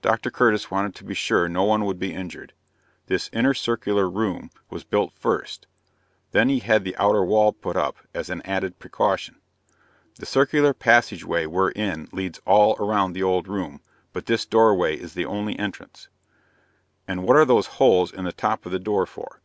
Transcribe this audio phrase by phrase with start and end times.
[0.00, 0.30] Dr.
[0.30, 2.54] Curtis wanted to be sure no one would be injured.
[3.08, 5.66] This inner circular room was built first;
[6.30, 9.36] then he had the outer wall put up as an added precaution.
[10.14, 13.82] The circular passageway we're in leads all around the old room,
[14.14, 16.08] but this doorway is the only entrance."
[17.06, 19.42] "And what are those holes in the top of the door for?"